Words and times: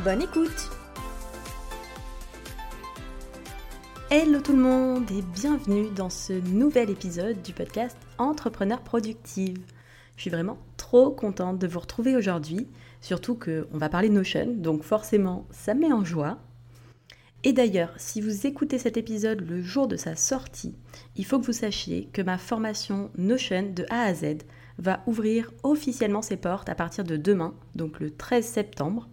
Bonne 0.00 0.22
écoute 0.22 0.70
Hello 4.10 4.40
tout 4.40 4.52
le 4.52 4.58
monde 4.58 5.08
et 5.12 5.22
bienvenue 5.22 5.90
dans 5.94 6.10
ce 6.10 6.32
nouvel 6.32 6.90
épisode 6.90 7.40
du 7.40 7.52
podcast 7.52 7.96
Entrepreneur 8.18 8.80
Productive. 8.80 9.60
Je 10.16 10.22
suis 10.22 10.30
vraiment 10.30 10.58
trop 10.76 11.12
contente 11.12 11.60
de 11.60 11.68
vous 11.68 11.78
retrouver 11.78 12.16
aujourd'hui, 12.16 12.66
surtout 13.00 13.36
qu'on 13.36 13.78
va 13.78 13.88
parler 13.88 14.08
de 14.08 14.14
Notion, 14.14 14.46
donc 14.56 14.82
forcément 14.82 15.46
ça 15.52 15.74
me 15.74 15.80
met 15.80 15.92
en 15.92 16.04
joie. 16.04 16.38
Et 17.44 17.52
d'ailleurs, 17.52 17.92
si 17.96 18.20
vous 18.20 18.46
écoutez 18.46 18.78
cet 18.78 18.96
épisode 18.96 19.46
le 19.48 19.62
jour 19.62 19.86
de 19.86 19.96
sa 19.96 20.16
sortie, 20.16 20.74
il 21.16 21.24
faut 21.24 21.38
que 21.38 21.46
vous 21.46 21.52
sachiez 21.52 22.08
que 22.12 22.22
ma 22.22 22.38
formation 22.38 23.10
Notion 23.16 23.70
de 23.72 23.84
A 23.88 24.02
à 24.02 24.14
Z 24.14 24.38
va 24.78 25.02
ouvrir 25.06 25.52
officiellement 25.62 26.22
ses 26.22 26.38
portes 26.38 26.68
à 26.68 26.74
partir 26.74 27.04
de 27.04 27.16
demain, 27.16 27.54
donc 27.76 28.00
le 28.00 28.10
13 28.10 28.44
septembre. 28.44 29.08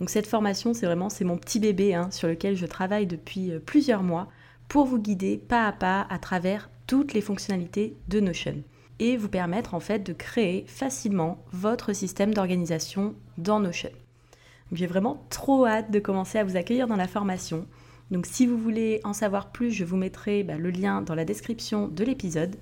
Donc 0.00 0.10
cette 0.10 0.26
formation, 0.26 0.74
c'est 0.74 0.86
vraiment 0.86 1.08
c'est 1.08 1.24
mon 1.24 1.36
petit 1.36 1.60
bébé 1.60 1.94
hein, 1.94 2.10
sur 2.10 2.28
lequel 2.28 2.56
je 2.56 2.66
travaille 2.66 3.06
depuis 3.06 3.52
euh, 3.52 3.58
plusieurs 3.58 4.02
mois 4.02 4.28
pour 4.68 4.86
vous 4.86 4.98
guider 4.98 5.38
pas 5.38 5.66
à 5.66 5.72
pas 5.72 6.06
à 6.08 6.18
travers 6.18 6.70
toutes 6.86 7.14
les 7.14 7.20
fonctionnalités 7.20 7.96
de 8.08 8.20
Notion 8.20 8.62
et 8.98 9.16
vous 9.16 9.28
permettre 9.28 9.74
en 9.74 9.80
fait 9.80 10.00
de 10.00 10.12
créer 10.12 10.64
facilement 10.66 11.44
votre 11.52 11.92
système 11.92 12.34
d'organisation 12.34 13.14
dans 13.38 13.60
Notion. 13.60 13.90
J'ai 14.72 14.86
vraiment 14.86 15.24
trop 15.30 15.66
hâte 15.66 15.90
de 15.90 15.98
commencer 15.98 16.38
à 16.38 16.44
vous 16.44 16.56
accueillir 16.56 16.86
dans 16.86 16.96
la 16.96 17.08
formation. 17.08 17.66
Donc 18.10 18.26
si 18.26 18.46
vous 18.46 18.58
voulez 18.58 19.00
en 19.04 19.12
savoir 19.12 19.50
plus, 19.50 19.70
je 19.70 19.84
vous 19.84 19.96
mettrai 19.96 20.42
bah, 20.42 20.56
le 20.56 20.70
lien 20.70 21.02
dans 21.02 21.14
la 21.14 21.24
description 21.24 21.88
de 21.88 22.04
l'épisode. 22.04 22.56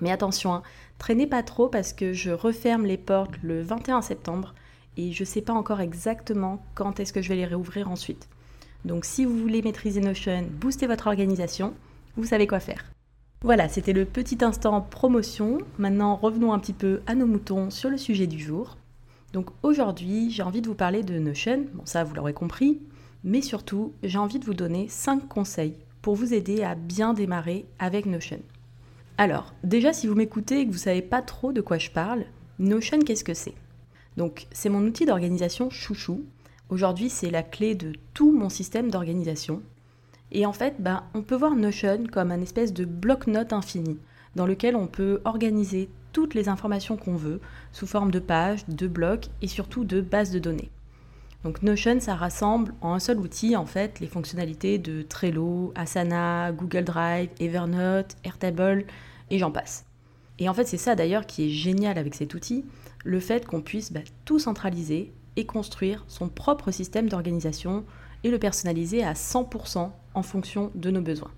Mais 0.00 0.10
attention, 0.10 0.54
hein, 0.54 0.62
traînez 0.98 1.26
pas 1.26 1.42
trop 1.42 1.68
parce 1.68 1.92
que 1.92 2.12
je 2.12 2.30
referme 2.30 2.86
les 2.86 2.96
portes 2.96 3.34
le 3.42 3.62
21 3.62 4.02
septembre 4.02 4.54
et 4.96 5.12
je 5.12 5.22
ne 5.22 5.26
sais 5.26 5.42
pas 5.42 5.52
encore 5.52 5.80
exactement 5.80 6.62
quand 6.74 7.00
est-ce 7.00 7.12
que 7.12 7.22
je 7.22 7.28
vais 7.28 7.36
les 7.36 7.46
réouvrir 7.46 7.90
ensuite. 7.90 8.28
Donc 8.84 9.04
si 9.04 9.24
vous 9.24 9.36
voulez 9.36 9.62
maîtriser 9.62 10.00
Notion, 10.00 10.46
booster 10.60 10.86
votre 10.86 11.06
organisation, 11.06 11.74
vous 12.16 12.24
savez 12.24 12.46
quoi 12.46 12.60
faire. 12.60 12.84
Voilà, 13.42 13.68
c'était 13.68 13.94
le 13.94 14.04
petit 14.04 14.44
instant 14.44 14.80
promotion. 14.82 15.58
Maintenant, 15.78 16.16
revenons 16.16 16.52
un 16.52 16.58
petit 16.58 16.74
peu 16.74 17.00
à 17.06 17.14
nos 17.14 17.26
moutons 17.26 17.70
sur 17.70 17.88
le 17.88 17.96
sujet 17.96 18.26
du 18.26 18.38
jour. 18.38 18.76
Donc 19.32 19.50
aujourd'hui, 19.62 20.30
j'ai 20.30 20.42
envie 20.42 20.60
de 20.60 20.68
vous 20.68 20.74
parler 20.74 21.02
de 21.02 21.18
Notion, 21.18 21.64
bon 21.72 21.86
ça 21.86 22.04
vous 22.04 22.14
l'aurez 22.14 22.34
compris, 22.34 22.80
mais 23.22 23.42
surtout, 23.42 23.92
j'ai 24.02 24.18
envie 24.18 24.40
de 24.40 24.44
vous 24.44 24.54
donner 24.54 24.88
5 24.88 25.28
conseils 25.28 25.76
pour 26.02 26.16
vous 26.16 26.34
aider 26.34 26.62
à 26.62 26.74
bien 26.74 27.14
démarrer 27.14 27.66
avec 27.78 28.06
Notion. 28.06 28.40
Alors, 29.18 29.54
déjà 29.62 29.92
si 29.92 30.06
vous 30.06 30.14
m'écoutez 30.14 30.60
et 30.60 30.64
que 30.64 30.70
vous 30.70 30.76
ne 30.76 30.80
savez 30.80 31.02
pas 31.02 31.22
trop 31.22 31.52
de 31.52 31.60
quoi 31.60 31.78
je 31.78 31.90
parle, 31.90 32.24
Notion 32.58 32.98
qu'est-ce 32.98 33.24
que 33.24 33.34
c'est? 33.34 33.54
Donc, 34.16 34.46
c'est 34.52 34.68
mon 34.68 34.84
outil 34.84 35.06
d'organisation 35.06 35.70
chouchou. 35.70 36.24
Aujourd'hui, 36.68 37.10
c'est 37.10 37.30
la 37.30 37.42
clé 37.42 37.74
de 37.74 37.92
tout 38.14 38.32
mon 38.32 38.48
système 38.48 38.90
d'organisation. 38.90 39.62
Et 40.32 40.46
en 40.46 40.52
fait, 40.52 40.76
bah, 40.78 41.04
on 41.14 41.22
peut 41.22 41.34
voir 41.34 41.56
Notion 41.56 42.04
comme 42.10 42.30
un 42.30 42.40
espèce 42.40 42.72
de 42.72 42.84
bloc-notes 42.84 43.52
infini 43.52 43.98
dans 44.36 44.46
lequel 44.46 44.76
on 44.76 44.86
peut 44.86 45.20
organiser 45.24 45.88
toutes 46.12 46.34
les 46.34 46.48
informations 46.48 46.96
qu'on 46.96 47.16
veut 47.16 47.40
sous 47.72 47.86
forme 47.86 48.10
de 48.10 48.18
pages, 48.18 48.66
de 48.68 48.86
blocs 48.86 49.28
et 49.42 49.48
surtout 49.48 49.84
de 49.84 50.00
bases 50.00 50.30
de 50.30 50.38
données. 50.38 50.70
Donc 51.44 51.62
Notion, 51.62 52.00
ça 52.00 52.14
rassemble 52.14 52.74
en 52.80 52.92
un 52.92 52.98
seul 52.98 53.18
outil 53.18 53.56
en 53.56 53.66
fait 53.66 53.98
les 54.00 54.06
fonctionnalités 54.06 54.78
de 54.78 55.02
Trello, 55.02 55.72
Asana, 55.74 56.52
Google 56.52 56.84
Drive, 56.84 57.30
Evernote, 57.40 58.16
Airtable 58.24 58.84
et 59.30 59.38
j'en 59.38 59.50
passe. 59.50 59.89
Et 60.40 60.48
en 60.48 60.54
fait, 60.54 60.66
c'est 60.66 60.78
ça 60.78 60.96
d'ailleurs 60.96 61.26
qui 61.26 61.46
est 61.46 61.50
génial 61.50 61.98
avec 61.98 62.14
cet 62.14 62.34
outil, 62.34 62.64
le 63.04 63.20
fait 63.20 63.46
qu'on 63.46 63.60
puisse 63.60 63.92
bah, 63.92 64.00
tout 64.24 64.38
centraliser 64.38 65.12
et 65.36 65.46
construire 65.46 66.04
son 66.08 66.28
propre 66.28 66.70
système 66.70 67.08
d'organisation 67.08 67.84
et 68.24 68.30
le 68.30 68.38
personnaliser 68.38 69.04
à 69.04 69.12
100% 69.12 69.90
en 70.14 70.22
fonction 70.22 70.72
de 70.74 70.90
nos 70.90 71.02
besoins. 71.02 71.30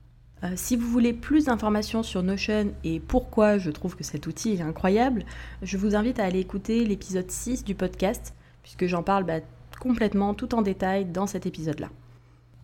Euh, 0.45 0.53
si 0.57 0.77
vous 0.77 0.89
voulez 0.89 1.13
plus 1.13 1.45
d'informations 1.45 2.03
sur 2.03 2.23
Notion 2.23 2.73
et 2.85 3.01
pourquoi 3.01 3.59
je 3.59 3.71
trouve 3.71 3.97
que 3.97 4.05
cet 4.05 4.27
outil 4.27 4.55
est 4.55 4.63
incroyable, 4.63 5.25
je 5.63 5.77
vous 5.77 5.95
invite 5.95 6.19
à 6.19 6.25
aller 6.25 6.41
écouter 6.41 6.85
l'épisode 6.85 7.31
6 7.31 7.65
du 7.65 7.75
podcast, 7.75 8.35
puisque 8.63 8.87
j'en 8.87 9.03
parle 9.03 9.25
bah, 9.25 9.41
complètement 9.81 10.35
tout 10.35 10.55
en 10.55 10.63
détail 10.63 11.05
dans 11.05 11.27
cet 11.27 11.47
épisode-là. 11.47 11.91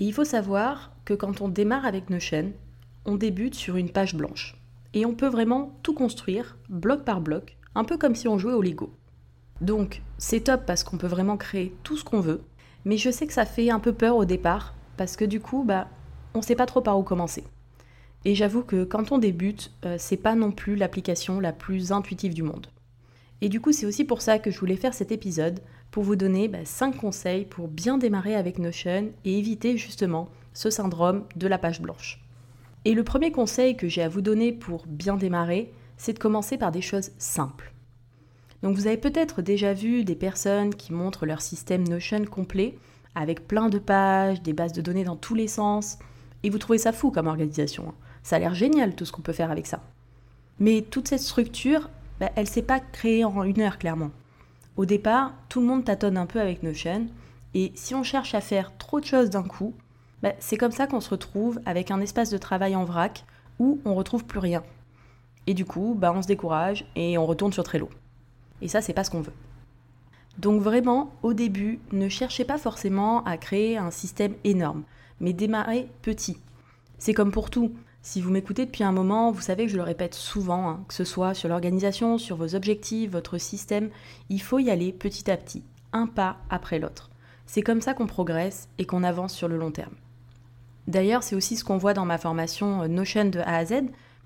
Et 0.00 0.05
il 0.05 0.12
faut 0.12 0.25
savoir 0.25 0.93
que 1.05 1.15
quand 1.15 1.41
on 1.41 1.49
démarre 1.49 1.87
avec 1.87 2.10
Notion, 2.10 2.53
on 3.05 3.16
débute 3.16 3.55
sur 3.55 3.76
une 3.76 3.91
page 3.91 4.15
blanche. 4.15 4.57
Et 4.94 5.06
on 5.06 5.15
peut 5.15 5.28
vraiment 5.28 5.78
tout 5.82 5.94
construire, 5.94 6.56
bloc 6.69 7.04
par 7.04 7.21
bloc, 7.21 7.56
un 7.75 7.84
peu 7.84 7.99
comme 7.99 8.15
si 8.15 8.28
on 8.28 8.38
jouait 8.38 8.53
au 8.53 8.62
Lego. 8.62 8.93
Donc 9.60 10.03
c'est 10.19 10.41
top 10.41 10.65
parce 10.66 10.84
qu'on 10.84 10.99
peut 10.99 11.06
vraiment 11.06 11.37
créer 11.37 11.75
tout 11.82 11.97
ce 11.97 12.04
qu'on 12.04 12.21
veut, 12.21 12.43
mais 12.84 12.97
je 12.97 13.10
sais 13.10 13.26
que 13.26 13.32
ça 13.32 13.44
fait 13.44 13.71
un 13.71 13.81
peu 13.81 13.93
peur 13.93 14.16
au 14.16 14.25
départ, 14.25 14.75
parce 14.97 15.16
que 15.16 15.25
du 15.25 15.41
coup, 15.41 15.65
bah, 15.65 15.88
on 16.34 16.38
ne 16.38 16.44
sait 16.44 16.54
pas 16.54 16.66
trop 16.66 16.81
par 16.81 16.99
où 16.99 17.03
commencer. 17.03 17.44
Et 18.25 18.34
j'avoue 18.34 18.62
que 18.62 18.84
quand 18.84 19.12
on 19.12 19.19
débute, 19.19 19.72
euh, 19.84 19.97
c'est 19.99 20.16
pas 20.16 20.34
non 20.34 20.50
plus 20.50 20.76
l'application 20.76 21.41
la 21.41 21.53
plus 21.53 21.93
intuitive 21.93 22.34
du 22.34 22.43
monde. 22.43 22.66
Et 23.41 23.49
du 23.49 23.60
coup, 23.60 23.72
c'est 23.72 23.87
aussi 23.87 24.05
pour 24.05 24.22
ça 24.22 24.38
que 24.38 24.50
je 24.50 24.59
voulais 24.59 24.76
faire 24.76 24.94
cet 24.94 25.12
épisode, 25.12 25.60
pour 25.91 26.03
vous 26.03 26.16
donner 26.16 26.50
5 26.65 26.93
bah, 26.93 26.99
conseils 27.00 27.44
pour 27.44 27.69
bien 27.69 27.99
démarrer 27.99 28.34
avec 28.34 28.59
Notion 28.59 29.10
et 29.25 29.38
éviter 29.38 29.76
justement 29.76 30.28
ce 30.53 30.70
syndrome 30.70 31.25
de 31.37 31.47
la 31.47 31.59
page 31.59 31.81
blanche. 31.81 32.20
Et 32.84 32.94
le 32.94 33.04
premier 33.04 33.32
conseil 33.32 33.76
que 33.76 33.88
j'ai 33.88 34.02
à 34.02 34.08
vous 34.08 34.20
donner 34.20 34.52
pour 34.52 34.86
bien 34.86 35.16
démarrer, 35.16 35.72
c'est 35.96 36.12
de 36.12 36.18
commencer 36.18 36.56
par 36.56 36.72
des 36.72 36.80
choses 36.80 37.10
simples. 37.18 37.72
Donc 38.62 38.74
vous 38.74 38.86
avez 38.86 38.96
peut-être 38.96 39.42
déjà 39.42 39.72
vu 39.72 40.04
des 40.04 40.14
personnes 40.14 40.74
qui 40.74 40.92
montrent 40.92 41.26
leur 41.26 41.40
système 41.40 41.86
Notion 41.86 42.24
complet, 42.24 42.78
avec 43.14 43.46
plein 43.46 43.68
de 43.68 43.78
pages, 43.78 44.42
des 44.42 44.52
bases 44.52 44.72
de 44.72 44.82
données 44.82 45.04
dans 45.04 45.16
tous 45.16 45.34
les 45.34 45.48
sens, 45.48 45.98
et 46.42 46.50
vous 46.50 46.58
trouvez 46.58 46.78
ça 46.78 46.92
fou 46.92 47.10
comme 47.10 47.26
organisation. 47.26 47.88
Hein. 47.88 47.94
Ça 48.22 48.36
a 48.36 48.38
l'air 48.38 48.54
génial 48.54 48.94
tout 48.94 49.04
ce 49.04 49.12
qu'on 49.12 49.22
peut 49.22 49.32
faire 49.32 49.50
avec 49.50 49.66
ça. 49.66 49.82
Mais 50.60 50.82
toute 50.82 51.08
cette 51.08 51.20
structure, 51.20 51.88
bah, 52.20 52.30
elle 52.36 52.44
ne 52.44 52.48
s'est 52.48 52.62
pas 52.62 52.80
créée 52.80 53.24
en 53.24 53.42
une 53.44 53.60
heure 53.60 53.78
clairement. 53.78 54.10
Au 54.76 54.84
départ, 54.84 55.32
tout 55.48 55.60
le 55.60 55.66
monde 55.66 55.84
tâtonne 55.84 56.16
un 56.16 56.26
peu 56.26 56.40
avec 56.40 56.62
Notion, 56.62 57.06
et 57.54 57.72
si 57.74 57.94
on 57.94 58.02
cherche 58.02 58.34
à 58.34 58.40
faire 58.40 58.76
trop 58.76 59.00
de 59.00 59.04
choses 59.04 59.30
d'un 59.30 59.42
coup, 59.42 59.74
bah, 60.22 60.32
c'est 60.38 60.56
comme 60.56 60.72
ça 60.72 60.86
qu'on 60.86 61.00
se 61.00 61.10
retrouve 61.10 61.60
avec 61.66 61.90
un 61.90 62.00
espace 62.00 62.30
de 62.30 62.38
travail 62.38 62.74
en 62.74 62.84
vrac 62.84 63.24
où 63.58 63.80
on 63.84 63.94
retrouve 63.94 64.24
plus 64.24 64.38
rien. 64.38 64.62
Et 65.46 65.54
du 65.54 65.64
coup, 65.64 65.96
bah, 65.98 66.12
on 66.14 66.22
se 66.22 66.28
décourage 66.28 66.86
et 66.96 67.18
on 67.18 67.26
retourne 67.26 67.52
sur 67.52 67.64
Trello. 67.64 67.88
Et 68.60 68.68
ça, 68.68 68.80
c'est 68.80 68.92
pas 68.92 69.04
ce 69.04 69.10
qu'on 69.10 69.22
veut. 69.22 69.32
Donc 70.38 70.62
vraiment, 70.62 71.12
au 71.22 71.34
début, 71.34 71.80
ne 71.92 72.08
cherchez 72.08 72.44
pas 72.44 72.58
forcément 72.58 73.24
à 73.24 73.36
créer 73.36 73.76
un 73.76 73.90
système 73.90 74.34
énorme, 74.44 74.84
mais 75.20 75.32
démarrez 75.32 75.88
petit. 76.02 76.38
C'est 76.98 77.14
comme 77.14 77.32
pour 77.32 77.50
tout. 77.50 77.72
Si 78.02 78.20
vous 78.20 78.30
m'écoutez 78.30 78.64
depuis 78.64 78.84
un 78.84 78.92
moment, 78.92 79.32
vous 79.32 79.40
savez 79.40 79.66
que 79.66 79.72
je 79.72 79.76
le 79.76 79.82
répète 79.82 80.14
souvent, 80.14 80.69
hein, 80.69 80.84
que 80.87 80.94
ce 80.94 81.04
soit 81.04 81.34
sur 81.34 81.48
l'organisation, 81.48 82.19
sur 82.19 82.37
vos 82.37 82.54
objectifs, 82.54 83.10
votre 83.10 83.38
système, 83.38 83.90
il 84.28 84.40
faut 84.40 84.60
y 84.60 84.70
aller 84.70 84.93
petit 84.93 85.31
à 85.31 85.37
petit, 85.37 85.64
un 85.93 86.06
pas 86.06 86.37
après 86.50 86.78
l'autre. 86.78 87.10
C'est 87.46 87.62
comme 87.62 87.81
ça 87.81 87.94
qu'on 87.94 88.06
progresse 88.06 88.69
et 88.78 88.84
qu'on 88.84 89.02
avance 89.02 89.34
sur 89.34 89.48
le 89.48 89.56
long 89.56 89.72
terme. 89.72 89.94
D'ailleurs, 90.88 91.23
c'est 91.23 91.37
aussi 91.37 91.56
ce 91.56 91.64
qu'on 91.64 91.76
voit 91.76 91.93
dans 91.93 92.06
ma 92.06 92.17
formation 92.17 92.82
euh, 92.82 92.88
Notion 92.88 93.26
de 93.26 93.40
A 93.40 93.58
à 93.58 93.64
Z, 93.67 93.75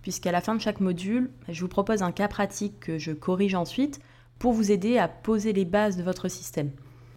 puisqu'à 0.01 0.31
la 0.31 0.41
fin 0.41 0.55
de 0.55 0.61
chaque 0.61 0.81
module, 0.81 1.31
je 1.49 1.61
vous 1.61 1.69
propose 1.69 2.03
un 2.03 2.13
cas 2.13 2.29
pratique 2.29 2.79
que 2.79 2.99
je 2.99 3.11
corrige 3.11 3.57
ensuite 3.57 4.01
pour 4.39 4.53
vous 4.53 4.71
aider 4.71 4.97
à 4.97 5.09
poser 5.09 5.53
les 5.53 5.65
bases 5.65 5.97
de 5.97 6.05
votre 6.05 6.29
système. 6.29 6.71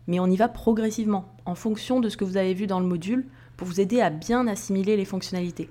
Mais 0.08 0.20
on 0.20 0.26
y 0.26 0.36
va 0.36 0.50
progressivement, 0.50 1.32
en 1.46 1.54
fonction 1.54 2.00
de 2.00 2.10
ce 2.10 2.18
que 2.18 2.26
vous 2.26 2.38
avez 2.38 2.56
vu 2.56 2.66
dans 2.66 2.80
le 2.80 2.88
module, 2.88 3.28
pour 3.56 3.68
vous 3.68 3.80
aider 3.80 4.02
à 4.02 4.10
bien 4.10 4.48
assimiler 4.48 4.98
les 4.98 5.06
fonctionnalités. 5.06 5.70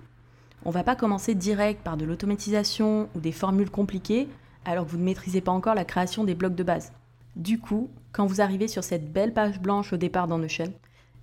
On 0.64 0.68
ne 0.68 0.74
va 0.74 0.84
pas 0.84 0.96
commencer 0.96 1.34
direct 1.34 1.82
par 1.82 1.96
de 1.96 2.04
l'automatisation 2.04 3.08
ou 3.14 3.20
des 3.20 3.32
formules 3.32 3.70
compliquées 3.70 4.28
alors 4.64 4.86
que 4.86 4.90
vous 4.92 4.98
ne 4.98 5.04
maîtrisez 5.04 5.40
pas 5.40 5.52
encore 5.52 5.74
la 5.74 5.84
création 5.84 6.22
des 6.22 6.34
blocs 6.34 6.54
de 6.54 6.62
base. 6.62 6.92
Du 7.36 7.58
coup, 7.58 7.90
quand 8.12 8.26
vous 8.26 8.40
arrivez 8.40 8.68
sur 8.68 8.84
cette 8.84 9.12
belle 9.12 9.34
page 9.34 9.60
blanche 9.60 9.92
au 9.92 9.96
départ 9.96 10.28
dans 10.28 10.38
Notion, 10.38 10.72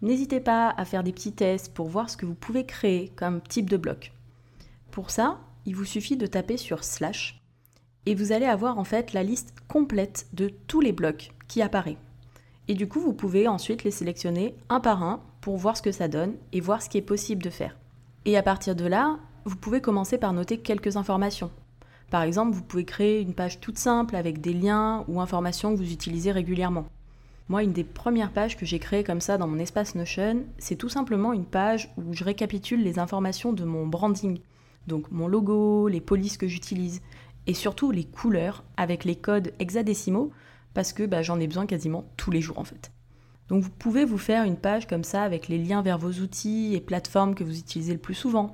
N'hésitez 0.01 0.39
pas 0.39 0.73
à 0.77 0.85
faire 0.85 1.03
des 1.03 1.11
petits 1.11 1.33
tests 1.33 1.73
pour 1.73 1.87
voir 1.87 2.09
ce 2.09 2.17
que 2.17 2.25
vous 2.25 2.33
pouvez 2.33 2.65
créer 2.65 3.09
comme 3.15 3.41
type 3.41 3.69
de 3.69 3.77
bloc. 3.77 4.13
Pour 4.89 5.11
ça, 5.11 5.39
il 5.65 5.75
vous 5.75 5.85
suffit 5.85 6.17
de 6.17 6.25
taper 6.25 6.57
sur 6.57 6.83
slash 6.83 7.41
et 8.07 8.15
vous 8.15 8.31
allez 8.31 8.47
avoir 8.47 8.79
en 8.79 8.83
fait 8.83 9.13
la 9.13 9.23
liste 9.23 9.53
complète 9.67 10.27
de 10.33 10.49
tous 10.67 10.81
les 10.81 10.91
blocs 10.91 11.31
qui 11.47 11.61
apparaissent. 11.61 11.97
Et 12.67 12.73
du 12.73 12.87
coup, 12.87 12.99
vous 12.99 13.13
pouvez 13.13 13.47
ensuite 13.47 13.83
les 13.83 13.91
sélectionner 13.91 14.55
un 14.69 14.79
par 14.79 15.03
un 15.03 15.21
pour 15.41 15.57
voir 15.57 15.77
ce 15.77 15.81
que 15.81 15.91
ça 15.91 16.07
donne 16.07 16.35
et 16.51 16.61
voir 16.61 16.81
ce 16.81 16.89
qui 16.89 16.97
est 16.97 17.01
possible 17.01 17.43
de 17.43 17.49
faire. 17.49 17.77
Et 18.25 18.37
à 18.37 18.43
partir 18.43 18.75
de 18.75 18.85
là, 18.85 19.19
vous 19.45 19.55
pouvez 19.55 19.81
commencer 19.81 20.17
par 20.17 20.33
noter 20.33 20.59
quelques 20.59 20.97
informations. 20.97 21.51
Par 22.09 22.23
exemple, 22.23 22.55
vous 22.55 22.63
pouvez 22.63 22.85
créer 22.85 23.21
une 23.21 23.33
page 23.33 23.59
toute 23.59 23.77
simple 23.77 24.15
avec 24.15 24.41
des 24.41 24.53
liens 24.53 25.05
ou 25.07 25.21
informations 25.21 25.71
que 25.73 25.77
vous 25.77 25.91
utilisez 25.91 26.31
régulièrement. 26.31 26.85
Moi, 27.51 27.63
une 27.63 27.73
des 27.73 27.83
premières 27.83 28.31
pages 28.31 28.55
que 28.55 28.65
j'ai 28.65 28.79
créées 28.79 29.03
comme 29.03 29.19
ça 29.19 29.37
dans 29.37 29.45
mon 29.45 29.59
espace 29.59 29.95
Notion, 29.95 30.45
c'est 30.57 30.77
tout 30.77 30.87
simplement 30.87 31.33
une 31.33 31.43
page 31.43 31.91
où 31.97 32.13
je 32.13 32.23
récapitule 32.23 32.81
les 32.81 32.97
informations 32.97 33.51
de 33.51 33.65
mon 33.65 33.85
branding. 33.85 34.39
Donc 34.87 35.11
mon 35.11 35.27
logo, 35.27 35.89
les 35.89 35.99
polices 35.99 36.37
que 36.37 36.47
j'utilise 36.47 37.01
et 37.47 37.53
surtout 37.53 37.91
les 37.91 38.05
couleurs 38.05 38.63
avec 38.77 39.03
les 39.03 39.17
codes 39.17 39.51
hexadécimaux 39.59 40.31
parce 40.73 40.93
que 40.93 41.03
bah, 41.05 41.23
j'en 41.23 41.41
ai 41.41 41.47
besoin 41.47 41.65
quasiment 41.65 42.05
tous 42.15 42.31
les 42.31 42.39
jours 42.39 42.57
en 42.57 42.63
fait. 42.63 42.93
Donc 43.49 43.63
vous 43.63 43.69
pouvez 43.69 44.05
vous 44.05 44.17
faire 44.17 44.45
une 44.45 44.55
page 44.55 44.87
comme 44.87 45.03
ça 45.03 45.23
avec 45.23 45.49
les 45.49 45.57
liens 45.57 45.81
vers 45.81 45.97
vos 45.97 46.21
outils 46.21 46.73
et 46.73 46.79
plateformes 46.79 47.35
que 47.35 47.43
vous 47.43 47.59
utilisez 47.59 47.91
le 47.91 47.99
plus 47.99 48.13
souvent, 48.13 48.53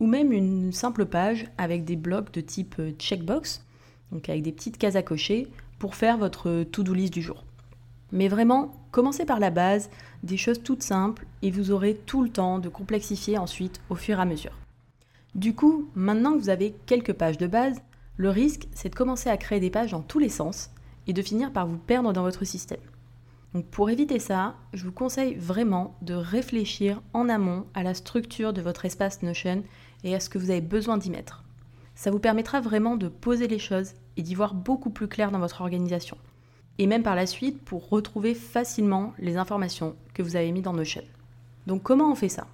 ou 0.00 0.08
même 0.08 0.32
une 0.32 0.72
simple 0.72 1.06
page 1.06 1.46
avec 1.58 1.84
des 1.84 1.94
blocs 1.94 2.32
de 2.32 2.40
type 2.40 2.74
euh, 2.80 2.90
checkbox, 2.98 3.64
donc 4.10 4.28
avec 4.28 4.42
des 4.42 4.50
petites 4.50 4.78
cases 4.78 4.96
à 4.96 5.02
cocher 5.04 5.46
pour 5.78 5.94
faire 5.94 6.18
votre 6.18 6.64
to-do 6.64 6.92
list 6.92 7.14
du 7.14 7.22
jour. 7.22 7.44
Mais 8.12 8.28
vraiment, 8.28 8.72
commencez 8.90 9.24
par 9.24 9.40
la 9.40 9.50
base, 9.50 9.90
des 10.22 10.36
choses 10.36 10.62
toutes 10.62 10.82
simples, 10.82 11.26
et 11.42 11.50
vous 11.50 11.70
aurez 11.70 11.94
tout 11.94 12.22
le 12.22 12.30
temps 12.30 12.58
de 12.58 12.68
complexifier 12.68 13.38
ensuite 13.38 13.80
au 13.90 13.94
fur 13.94 14.18
et 14.18 14.22
à 14.22 14.26
mesure. 14.26 14.56
Du 15.34 15.54
coup, 15.54 15.88
maintenant 15.94 16.34
que 16.34 16.38
vous 16.38 16.50
avez 16.50 16.74
quelques 16.86 17.14
pages 17.14 17.38
de 17.38 17.46
base, 17.46 17.80
le 18.18 18.28
risque, 18.28 18.68
c'est 18.74 18.90
de 18.90 18.94
commencer 18.94 19.30
à 19.30 19.38
créer 19.38 19.60
des 19.60 19.70
pages 19.70 19.92
dans 19.92 20.02
tous 20.02 20.18
les 20.18 20.28
sens 20.28 20.70
et 21.06 21.14
de 21.14 21.22
finir 21.22 21.52
par 21.52 21.66
vous 21.66 21.78
perdre 21.78 22.12
dans 22.12 22.22
votre 22.22 22.44
système. 22.44 22.80
Donc 23.54 23.66
pour 23.66 23.90
éviter 23.90 24.18
ça, 24.18 24.54
je 24.72 24.84
vous 24.84 24.92
conseille 24.92 25.34
vraiment 25.34 25.94
de 26.02 26.14
réfléchir 26.14 27.02
en 27.12 27.28
amont 27.28 27.66
à 27.74 27.82
la 27.82 27.94
structure 27.94 28.52
de 28.52 28.62
votre 28.62 28.84
espace 28.84 29.22
Notion 29.22 29.62
et 30.04 30.14
à 30.14 30.20
ce 30.20 30.30
que 30.30 30.38
vous 30.38 30.50
avez 30.50 30.60
besoin 30.60 30.96
d'y 30.96 31.10
mettre. 31.10 31.44
Ça 31.94 32.10
vous 32.10 32.18
permettra 32.18 32.60
vraiment 32.60 32.96
de 32.96 33.08
poser 33.08 33.48
les 33.48 33.58
choses 33.58 33.92
et 34.16 34.22
d'y 34.22 34.34
voir 34.34 34.54
beaucoup 34.54 34.90
plus 34.90 35.08
clair 35.08 35.30
dans 35.30 35.38
votre 35.38 35.60
organisation. 35.60 36.16
Et 36.78 36.86
même 36.86 37.02
par 37.02 37.14
la 37.14 37.26
suite 37.26 37.62
pour 37.62 37.88
retrouver 37.88 38.34
facilement 38.34 39.12
les 39.18 39.36
informations 39.36 39.94
que 40.14 40.22
vous 40.22 40.36
avez 40.36 40.50
mis 40.52 40.62
dans 40.62 40.72
Notion. 40.72 41.02
Donc 41.66 41.82
comment 41.82 42.10
on 42.10 42.14
fait 42.14 42.28
ça? 42.28 42.46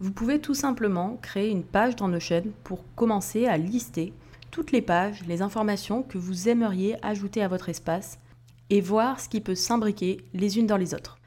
Vous 0.00 0.12
pouvez 0.12 0.40
tout 0.40 0.54
simplement 0.54 1.18
créer 1.20 1.50
une 1.50 1.64
page 1.64 1.96
dans 1.96 2.08
Notion 2.08 2.44
pour 2.62 2.84
commencer 2.94 3.46
à 3.46 3.56
lister 3.56 4.12
toutes 4.50 4.72
les 4.72 4.82
pages, 4.82 5.24
les 5.26 5.42
informations 5.42 6.02
que 6.02 6.18
vous 6.18 6.48
aimeriez 6.48 6.96
ajouter 7.04 7.42
à 7.42 7.48
votre 7.48 7.68
espace 7.68 8.18
et 8.70 8.80
voir 8.80 9.18
ce 9.18 9.28
qui 9.28 9.40
peut 9.40 9.54
s'imbriquer 9.54 10.18
les 10.34 10.58
unes 10.58 10.66
dans 10.66 10.76
les 10.76 10.94
autres. 10.94 11.18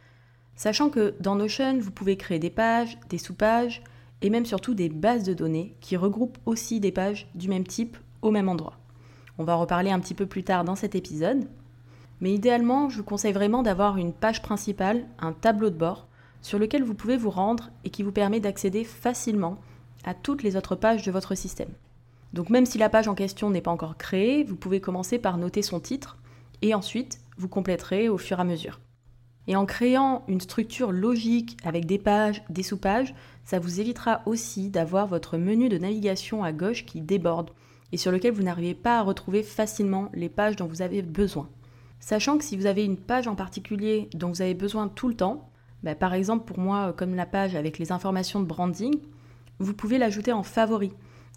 Sachant 0.55 0.89
que 0.89 1.15
dans 1.19 1.35
Notion, 1.35 1.79
vous 1.79 1.91
pouvez 1.91 2.17
créer 2.17 2.39
des 2.39 2.49
pages, 2.49 2.97
des 3.09 3.17
sous-pages 3.17 3.83
et 4.21 4.29
même 4.29 4.45
surtout 4.45 4.73
des 4.73 4.89
bases 4.89 5.23
de 5.23 5.33
données 5.33 5.75
qui 5.81 5.97
regroupent 5.97 6.37
aussi 6.45 6.79
des 6.79 6.91
pages 6.91 7.27
du 7.35 7.49
même 7.49 7.65
type 7.65 7.97
au 8.21 8.31
même 8.31 8.49
endroit. 8.49 8.77
On 9.37 9.43
va 9.43 9.55
reparler 9.55 9.91
un 9.91 9.99
petit 9.99 10.13
peu 10.13 10.27
plus 10.27 10.43
tard 10.43 10.63
dans 10.63 10.75
cet 10.75 10.95
épisode. 10.95 11.47
Mais 12.21 12.33
idéalement, 12.33 12.89
je 12.89 12.97
vous 12.97 13.03
conseille 13.03 13.33
vraiment 13.33 13.63
d'avoir 13.63 13.97
une 13.97 14.13
page 14.13 14.41
principale, 14.41 15.05
un 15.19 15.33
tableau 15.33 15.71
de 15.71 15.77
bord, 15.77 16.07
sur 16.41 16.59
lequel 16.59 16.83
vous 16.83 16.93
pouvez 16.93 17.17
vous 17.17 17.29
rendre 17.29 17.69
et 17.83 17.89
qui 17.89 18.03
vous 18.03 18.11
permet 18.11 18.39
d'accéder 18.39 18.83
facilement 18.83 19.57
à 20.03 20.13
toutes 20.13 20.43
les 20.43 20.55
autres 20.55 20.75
pages 20.75 21.03
de 21.03 21.11
votre 21.11 21.35
système. 21.35 21.73
Donc 22.33 22.49
même 22.49 22.65
si 22.65 22.77
la 22.77 22.89
page 22.89 23.07
en 23.07 23.15
question 23.15 23.49
n'est 23.49 23.61
pas 23.61 23.71
encore 23.71 23.97
créée, 23.97 24.43
vous 24.43 24.55
pouvez 24.55 24.79
commencer 24.79 25.19
par 25.19 25.37
noter 25.37 25.61
son 25.61 25.79
titre 25.79 26.17
et 26.61 26.73
ensuite 26.73 27.19
vous 27.37 27.47
compléterez 27.47 28.07
au 28.07 28.17
fur 28.17 28.37
et 28.37 28.41
à 28.41 28.45
mesure. 28.45 28.79
Et 29.47 29.55
en 29.55 29.65
créant 29.65 30.23
une 30.27 30.39
structure 30.39 30.91
logique 30.91 31.57
avec 31.63 31.85
des 31.85 31.97
pages, 31.97 32.43
des 32.49 32.63
sous-pages, 32.63 33.13
ça 33.43 33.59
vous 33.59 33.81
évitera 33.81 34.21
aussi 34.25 34.69
d'avoir 34.69 35.07
votre 35.07 35.37
menu 35.37 35.67
de 35.67 35.79
navigation 35.79 36.43
à 36.43 36.51
gauche 36.51 36.85
qui 36.85 37.01
déborde 37.01 37.49
et 37.91 37.97
sur 37.97 38.11
lequel 38.11 38.33
vous 38.33 38.43
n'arrivez 38.43 38.75
pas 38.75 38.99
à 38.99 39.01
retrouver 39.01 39.43
facilement 39.43 40.09
les 40.13 40.29
pages 40.29 40.55
dont 40.55 40.67
vous 40.67 40.83
avez 40.83 41.01
besoin. 41.01 41.49
Sachant 42.01 42.39
que 42.39 42.43
si 42.43 42.57
vous 42.57 42.65
avez 42.65 42.83
une 42.83 42.97
page 42.97 43.27
en 43.27 43.35
particulier 43.35 44.09
dont 44.15 44.29
vous 44.29 44.41
avez 44.41 44.55
besoin 44.55 44.87
tout 44.87 45.07
le 45.07 45.13
temps, 45.13 45.49
bah, 45.83 45.95
par 45.95 46.15
exemple 46.15 46.45
pour 46.45 46.59
moi 46.59 46.93
comme 46.97 47.15
la 47.15 47.27
page 47.27 47.55
avec 47.55 47.77
les 47.77 47.91
informations 47.91 48.39
de 48.39 48.45
branding, 48.45 48.95
vous 49.59 49.75
pouvez 49.75 49.99
l'ajouter 49.99 50.33
en 50.33 50.41
favori. 50.41 50.91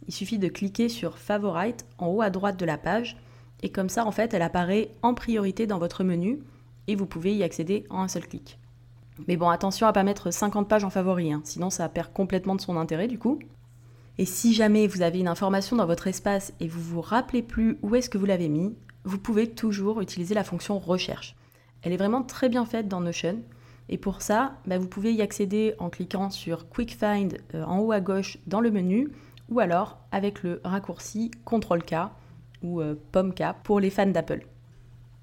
Il 0.09 0.15
suffit 0.15 0.39
de 0.39 0.49
cliquer 0.49 0.89
sur 0.89 1.19
Favorite 1.19 1.87
en 1.99 2.09
haut 2.09 2.23
à 2.23 2.31
droite 2.31 2.59
de 2.59 2.65
la 2.65 2.79
page 2.79 3.19
et 3.63 3.71
comme 3.71 3.91
ça 3.91 4.07
en 4.07 4.11
fait 4.11 4.33
elle 4.33 4.43
apparaît 4.43 4.91
en 5.03 5.13
priorité 5.13 5.67
dans 5.67 5.79
votre 5.79 6.03
menu 6.03 6.41
et 6.87 6.97
vous 6.97 7.07
pouvez 7.07 7.35
y 7.35 7.43
accéder 7.43 7.85
en 7.91 8.01
un 8.01 8.09
seul 8.09 8.27
clic. 8.27 8.59
Mais 9.29 9.37
bon, 9.37 9.51
attention 9.51 9.87
à 9.87 9.93
pas 9.93 10.03
mettre 10.03 10.33
50 10.33 10.67
pages 10.67 10.85
en 10.85 10.91
favori, 10.91 11.31
hein, 11.31 11.43
sinon 11.45 11.69
ça 11.69 11.89
perd 11.91 12.13
complètement 12.13 12.57
de 12.57 12.63
son 12.63 12.79
intérêt 12.79 13.07
du 13.07 13.19
coup. 13.19 13.39
Et 14.17 14.25
si 14.25 14.55
jamais 14.55 14.87
vous 14.87 15.03
avez 15.03 15.19
une 15.19 15.29
information 15.29 15.77
dans 15.77 15.87
votre 15.87 16.07
espace 16.07 16.55
et 16.59 16.69
vous 16.69 16.81
vous 16.81 17.01
rappelez 17.03 17.43
plus 17.43 17.79
où 17.83 17.95
est-ce 17.95 18.09
que 18.09 18.17
vous 18.19 18.27
l'avez 18.27 18.49
mis, 18.49 18.75
vous 19.05 19.19
pouvez 19.19 19.51
toujours 19.51 20.01
utiliser 20.01 20.35
la 20.35 20.45
fonction 20.45 20.79
recherche. 20.79 21.37
Elle 21.83 21.93
est 21.93 21.99
vraiment 21.99 22.23
très 22.23 22.49
bien 22.49 22.65
faite 22.65 22.89
dans 22.89 23.01
Notion. 23.01 23.43
Et 23.91 23.99
pour 23.99 24.23
ça, 24.23 24.57
bah, 24.67 24.79
vous 24.79 24.89
pouvez 24.89 25.13
y 25.13 25.21
accéder 25.21 25.75
en 25.79 25.91
cliquant 25.91 26.31
sur 26.31 26.69
Quick 26.71 26.97
Find 26.99 27.37
euh, 27.55 27.65
en 27.65 27.81
haut 27.81 27.93
à 27.93 28.01
gauche 28.01 28.39
dans 28.47 28.61
le 28.61 28.71
menu 28.71 29.11
ou 29.51 29.61
alors 29.61 29.99
avec 30.11 30.43
le 30.43 30.63
raccourci 30.65 31.31
CTRL-K 31.45 32.11
ou 32.63 32.81
euh, 32.81 32.95
POM-K 33.13 33.43
pour 33.63 33.81
les 33.81 33.91
fans 33.91 34.07
d'Apple. 34.07 34.47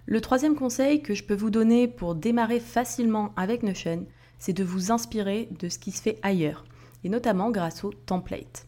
Le 0.05 0.21
troisième 0.21 0.55
conseil 0.55 1.01
que 1.01 1.15
je 1.15 1.23
peux 1.23 1.35
vous 1.35 1.49
donner 1.49 1.87
pour 1.87 2.13
démarrer 2.13 2.59
facilement 2.59 3.33
avec 3.35 3.63
Notion, 3.63 4.05
c'est 4.37 4.53
de 4.53 4.63
vous 4.63 4.91
inspirer 4.91 5.49
de 5.59 5.69
ce 5.69 5.79
qui 5.79 5.91
se 5.91 6.01
fait 6.01 6.19
ailleurs, 6.21 6.65
et 7.03 7.09
notamment 7.09 7.49
grâce 7.49 7.83
aux 7.83 7.93
templates. 7.93 8.65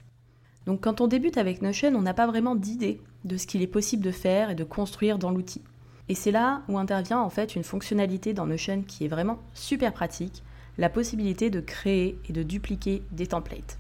Donc 0.66 0.82
quand 0.82 1.02
on 1.02 1.08
débute 1.08 1.38
avec 1.38 1.62
Notion, 1.62 1.94
on 1.96 2.02
n'a 2.02 2.14
pas 2.14 2.28
vraiment 2.28 2.56
d'idée 2.56 3.02
de 3.26 3.38
ce 3.38 3.48
qu'il 3.48 3.62
est 3.62 3.68
possible 3.68 4.04
de 4.04 4.12
faire 4.12 4.50
et 4.50 4.56
de 4.56 4.64
construire 4.64 5.18
dans 5.18 5.32
l'outil. 5.32 5.62
Et 6.10 6.16
c'est 6.16 6.32
là 6.32 6.64
où 6.68 6.78
intervient 6.78 7.20
en 7.20 7.30
fait 7.30 7.56
une 7.56 7.64
fonctionnalité 7.64 8.34
dans 8.34 8.46
Notion 8.46 8.84
qui 8.86 9.06
est 9.06 9.10
vraiment 9.10 9.40
super 9.54 9.94
pratique, 9.94 10.44
la 10.78 10.90
possibilité 10.90 11.50
de 11.50 11.62
créer 11.62 12.18
et 12.28 12.34
de 12.34 12.44
dupliquer 12.44 13.04
des 13.12 13.28
templates. 13.28 13.80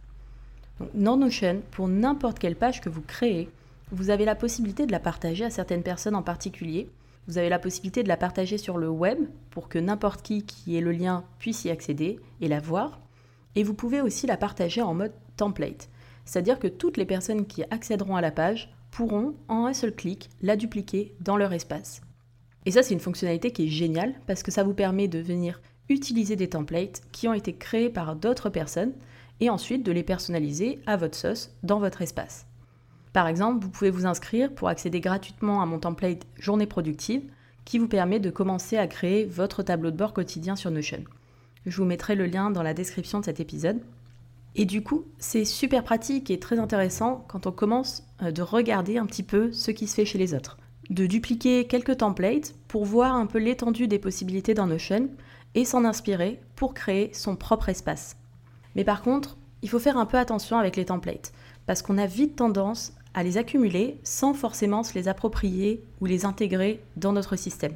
Donc, 0.79 0.89
dans 0.93 1.17
Notion, 1.17 1.61
pour 1.71 1.87
n'importe 1.87 2.39
quelle 2.39 2.55
page 2.55 2.81
que 2.81 2.89
vous 2.89 3.01
créez, 3.01 3.49
vous 3.91 4.09
avez 4.09 4.25
la 4.25 4.35
possibilité 4.35 4.85
de 4.85 4.91
la 4.91 4.99
partager 4.99 5.45
à 5.45 5.49
certaines 5.49 5.83
personnes 5.83 6.15
en 6.15 6.23
particulier. 6.23 6.89
Vous 7.27 7.37
avez 7.37 7.49
la 7.49 7.59
possibilité 7.59 8.03
de 8.03 8.07
la 8.07 8.17
partager 8.17 8.57
sur 8.57 8.77
le 8.77 8.89
web 8.89 9.19
pour 9.49 9.69
que 9.69 9.79
n'importe 9.79 10.21
qui 10.23 10.43
qui 10.43 10.75
ait 10.75 10.81
le 10.81 10.91
lien 10.91 11.23
puisse 11.39 11.65
y 11.65 11.69
accéder 11.69 12.19
et 12.41 12.47
la 12.47 12.59
voir. 12.59 12.99
Et 13.55 13.63
vous 13.63 13.73
pouvez 13.73 14.01
aussi 14.01 14.25
la 14.27 14.37
partager 14.37 14.81
en 14.81 14.93
mode 14.93 15.13
template. 15.37 15.89
C'est-à-dire 16.25 16.59
que 16.59 16.67
toutes 16.67 16.97
les 16.97 17.05
personnes 17.05 17.45
qui 17.45 17.63
accéderont 17.69 18.15
à 18.15 18.21
la 18.21 18.31
page 18.31 18.73
pourront 18.93 19.33
en 19.47 19.65
un 19.65 19.73
seul 19.73 19.93
clic 19.93 20.29
la 20.41 20.55
dupliquer 20.55 21.15
dans 21.19 21.35
leur 21.35 21.51
espace. 21.51 22.01
Et 22.65 22.71
ça, 22.71 22.83
c'est 22.83 22.93
une 22.93 22.99
fonctionnalité 22.99 23.51
qui 23.51 23.65
est 23.65 23.69
géniale 23.69 24.13
parce 24.27 24.43
que 24.43 24.51
ça 24.51 24.63
vous 24.63 24.73
permet 24.73 25.07
de 25.07 25.19
venir 25.19 25.61
utiliser 25.89 26.35
des 26.35 26.49
templates 26.49 27.01
qui 27.11 27.27
ont 27.27 27.33
été 27.33 27.53
créés 27.53 27.89
par 27.89 28.15
d'autres 28.15 28.49
personnes 28.49 28.93
et 29.39 29.49
ensuite 29.49 29.83
de 29.83 29.91
les 29.91 30.03
personnaliser 30.03 30.79
à 30.85 30.95
votre 30.95 31.17
sauce 31.17 31.51
dans 31.63 31.79
votre 31.79 32.01
espace. 32.01 32.45
Par 33.11 33.27
exemple, 33.27 33.63
vous 33.63 33.69
pouvez 33.69 33.89
vous 33.89 34.05
inscrire 34.05 34.53
pour 34.53 34.69
accéder 34.69 35.01
gratuitement 35.01 35.61
à 35.61 35.65
mon 35.65 35.79
template 35.79 36.25
Journée 36.37 36.67
productive 36.67 37.23
qui 37.65 37.79
vous 37.79 37.87
permet 37.87 38.19
de 38.19 38.29
commencer 38.29 38.77
à 38.77 38.87
créer 38.87 39.25
votre 39.25 39.63
tableau 39.63 39.91
de 39.91 39.97
bord 39.97 40.13
quotidien 40.13 40.55
sur 40.55 40.71
Notion. 40.71 41.03
Je 41.65 41.77
vous 41.77 41.85
mettrai 41.85 42.15
le 42.15 42.25
lien 42.25 42.51
dans 42.51 42.63
la 42.63 42.73
description 42.73 43.19
de 43.19 43.25
cet 43.25 43.39
épisode. 43.39 43.81
Et 44.55 44.65
du 44.65 44.83
coup, 44.83 45.05
c'est 45.17 45.45
super 45.45 45.83
pratique 45.83 46.29
et 46.29 46.39
très 46.39 46.59
intéressant 46.59 47.25
quand 47.27 47.47
on 47.47 47.51
commence 47.51 48.03
euh, 48.21 48.31
de 48.31 48.41
regarder 48.41 48.97
un 48.97 49.05
petit 49.05 49.23
peu 49.23 49.51
ce 49.51 49.71
qui 49.71 49.87
se 49.87 49.95
fait 49.95 50.05
chez 50.05 50.19
les 50.19 50.33
autres. 50.33 50.57
De 50.89 51.05
dupliquer 51.05 51.65
quelques 51.65 51.97
templates 51.97 52.53
pour 52.67 52.85
voir 52.85 53.15
un 53.15 53.25
peu 53.25 53.39
l'étendue 53.39 53.87
des 53.87 53.99
possibilités 53.99 54.53
dans 54.53 54.67
Notion 54.67 55.09
et 55.55 55.65
s'en 55.65 55.85
inspirer 55.85 56.39
pour 56.55 56.73
créer 56.73 57.11
son 57.13 57.35
propre 57.35 57.69
espace. 57.69 58.17
Mais 58.75 58.83
par 58.83 59.01
contre, 59.01 59.37
il 59.61 59.69
faut 59.69 59.79
faire 59.79 59.97
un 59.97 60.05
peu 60.05 60.17
attention 60.17 60.57
avec 60.57 60.75
les 60.75 60.85
templates, 60.85 61.31
parce 61.65 61.81
qu'on 61.81 61.97
a 61.97 62.05
vite 62.05 62.35
tendance 62.35 62.93
à 63.13 63.23
les 63.23 63.37
accumuler 63.37 63.99
sans 64.03 64.33
forcément 64.33 64.83
se 64.83 64.93
les 64.93 65.07
approprier 65.07 65.83
ou 66.01 66.05
les 66.05 66.25
intégrer 66.25 66.83
dans 66.97 67.13
notre 67.13 67.35
système. 67.35 67.75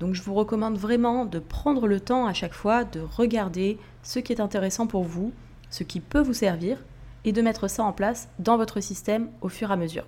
Donc 0.00 0.14
je 0.14 0.22
vous 0.22 0.34
recommande 0.34 0.78
vraiment 0.78 1.24
de 1.24 1.38
prendre 1.38 1.86
le 1.86 2.00
temps 2.00 2.26
à 2.26 2.32
chaque 2.32 2.54
fois 2.54 2.84
de 2.84 3.00
regarder 3.00 3.78
ce 4.02 4.18
qui 4.18 4.32
est 4.32 4.40
intéressant 4.40 4.86
pour 4.86 5.04
vous, 5.04 5.32
ce 5.70 5.84
qui 5.84 6.00
peut 6.00 6.20
vous 6.20 6.34
servir, 6.34 6.78
et 7.24 7.32
de 7.32 7.42
mettre 7.42 7.68
ça 7.68 7.82
en 7.82 7.92
place 7.92 8.28
dans 8.38 8.56
votre 8.56 8.80
système 8.80 9.30
au 9.40 9.48
fur 9.48 9.70
et 9.70 9.72
à 9.72 9.76
mesure. 9.76 10.06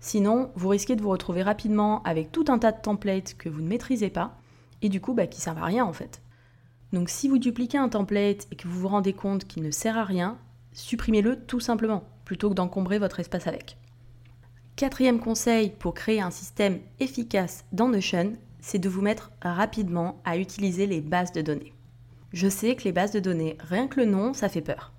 Sinon, 0.00 0.50
vous 0.54 0.68
risquez 0.68 0.96
de 0.96 1.02
vous 1.02 1.10
retrouver 1.10 1.42
rapidement 1.42 2.02
avec 2.02 2.30
tout 2.30 2.44
un 2.48 2.58
tas 2.58 2.72
de 2.72 2.80
templates 2.80 3.34
que 3.38 3.48
vous 3.48 3.62
ne 3.62 3.68
maîtrisez 3.68 4.10
pas, 4.10 4.36
et 4.82 4.88
du 4.88 5.00
coup 5.00 5.14
bah, 5.14 5.26
qui 5.26 5.40
servent 5.40 5.62
à 5.62 5.66
rien 5.66 5.84
en 5.84 5.92
fait. 5.92 6.20
Donc 6.92 7.08
si 7.08 7.28
vous 7.28 7.38
dupliquez 7.38 7.78
un 7.78 7.88
template 7.88 8.46
et 8.50 8.56
que 8.56 8.68
vous 8.68 8.80
vous 8.80 8.88
rendez 8.88 9.14
compte 9.14 9.46
qu'il 9.46 9.62
ne 9.62 9.70
sert 9.70 9.96
à 9.96 10.04
rien, 10.04 10.38
supprimez-le 10.72 11.36
tout 11.46 11.60
simplement, 11.60 12.04
plutôt 12.24 12.50
que 12.50 12.54
d'encombrer 12.54 12.98
votre 12.98 13.20
espace 13.20 13.46
avec. 13.46 13.78
Quatrième 14.76 15.20
conseil 15.20 15.70
pour 15.70 15.94
créer 15.94 16.20
un 16.20 16.30
système 16.30 16.80
efficace 16.98 17.64
dans 17.72 17.88
Notion, 17.88 18.32
c'est 18.60 18.78
de 18.78 18.88
vous 18.88 19.02
mettre 19.02 19.30
rapidement 19.40 20.20
à 20.24 20.36
utiliser 20.36 20.86
les 20.86 21.00
bases 21.00 21.32
de 21.32 21.42
données. 21.42 21.72
Je 22.32 22.48
sais 22.48 22.76
que 22.76 22.84
les 22.84 22.92
bases 22.92 23.12
de 23.12 23.20
données, 23.20 23.58
rien 23.60 23.88
que 23.88 24.00
le 24.00 24.06
nom, 24.06 24.32
ça 24.32 24.48
fait 24.48 24.62
peur. 24.62 24.92